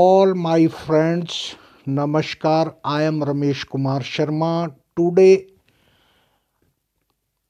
[0.00, 1.54] all my friends.
[1.86, 2.74] Namaskar.
[2.82, 4.74] I am Ramesh Kumar Sharma.
[4.96, 5.48] Today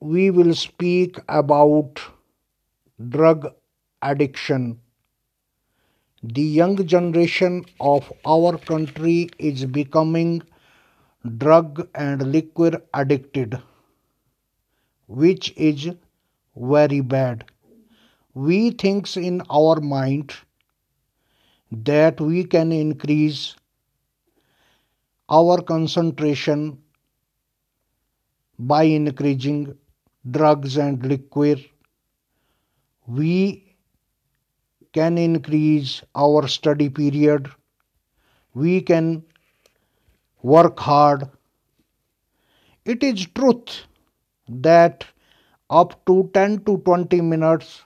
[0.00, 2.00] we will speak about
[3.16, 3.46] drug
[4.02, 4.80] addiction.
[6.24, 10.42] The young generation of our country is becoming
[11.38, 13.58] drug and liquor addicted,
[15.06, 15.90] which is
[16.56, 17.44] very bad.
[18.34, 20.34] We think in our mind
[21.72, 23.56] that we can increase
[25.28, 26.78] our concentration
[28.58, 29.76] by increasing
[30.30, 31.56] drugs and liquor.
[33.06, 33.76] We
[34.92, 37.50] can increase our study period.
[38.54, 39.24] We can
[40.42, 41.28] work hard.
[42.84, 43.86] It is truth
[44.48, 45.04] that
[45.70, 47.82] up to 10 to 20 minutes,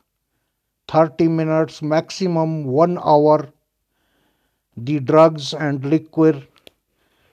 [0.88, 3.52] 30 minutes, maximum 1 hour
[4.76, 6.42] the drugs and liquor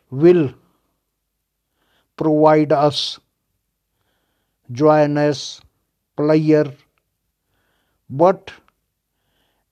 [0.09, 0.53] will
[2.15, 3.19] provide us
[4.71, 5.61] joyness,
[6.17, 6.73] pleasure,
[8.09, 8.51] but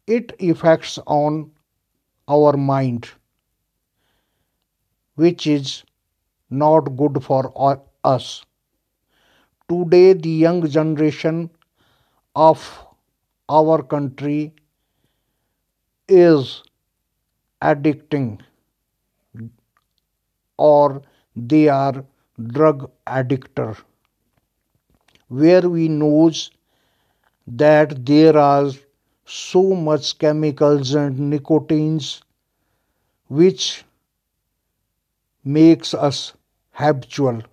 [0.05, 1.52] it affects on
[2.28, 3.09] our mind,
[5.16, 5.83] which is
[6.50, 7.53] not good for
[8.03, 8.45] us.
[9.69, 11.50] Today, the young generation
[12.35, 12.85] of
[13.50, 14.53] our country
[16.08, 16.63] is
[17.61, 18.39] addicting
[20.57, 21.01] or
[21.35, 22.05] they are
[22.41, 23.77] drug addictor.
[25.29, 26.51] Where we knows
[27.47, 28.71] that there are
[29.25, 32.21] so much chemicals and nicotines
[33.29, 33.83] which
[35.43, 36.33] makes us
[36.71, 37.43] habitual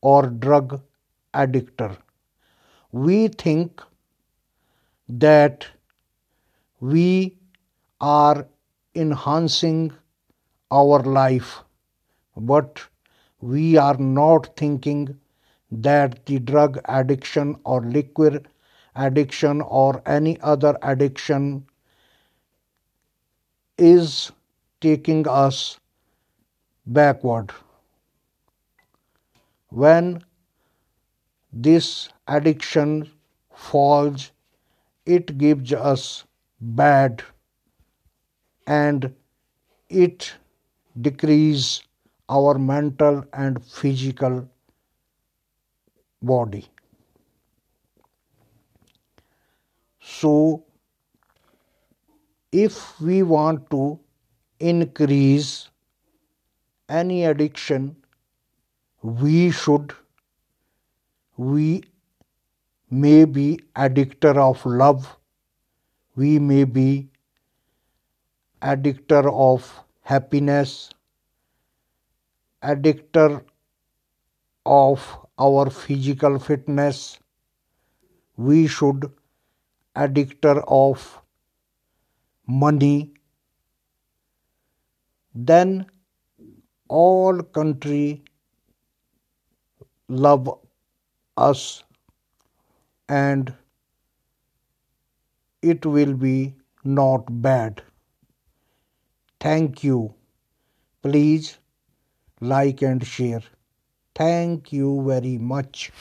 [0.00, 0.80] or drug
[1.34, 1.96] addictor.
[2.92, 3.82] We think
[5.08, 5.66] that
[6.80, 7.36] we
[8.00, 8.46] are
[8.98, 9.92] enhancing
[10.70, 11.62] our life,
[12.36, 12.86] but
[13.40, 15.18] we are not thinking
[15.70, 18.48] that the drug addiction or liquid
[18.96, 21.66] addiction or any other addiction
[23.78, 24.32] is
[24.80, 25.78] taking us
[26.86, 27.52] backward.
[29.70, 30.24] When
[31.52, 33.10] this addiction
[33.54, 34.32] falls,
[35.06, 36.24] it gives us
[36.60, 37.22] bad
[38.68, 39.12] and
[39.88, 40.32] it
[41.00, 41.82] decrease
[42.28, 44.48] our mental and physical
[46.22, 46.66] body.
[50.00, 50.64] So
[52.52, 54.00] if we want to
[54.58, 55.68] increase
[56.88, 57.94] any addiction
[59.02, 59.92] we should
[61.36, 61.82] we
[62.90, 65.16] may be addictor of love
[66.16, 67.08] we may be
[68.62, 70.90] addictor of happiness,
[72.62, 73.42] addictor
[74.66, 77.18] of our physical fitness,
[78.38, 79.12] we should
[79.96, 81.20] addictor of
[82.48, 83.12] money,
[85.34, 85.86] then
[86.88, 88.22] all country
[90.08, 90.50] love
[91.36, 91.82] us
[93.08, 93.54] and
[95.62, 97.80] it will be not bad.
[99.40, 100.14] Thank you.
[101.02, 101.58] Please
[102.40, 103.42] like and share.
[104.14, 105.92] Thank you very much.